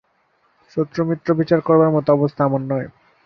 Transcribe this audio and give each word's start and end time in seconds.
শত্রুমিত্র 0.71 1.27
বিচার 1.39 1.59
করবার 1.61 1.89
মতো 1.95 2.09
অবস্থা 2.13 2.41
আমার 2.45 2.61
নয়। 2.71 2.87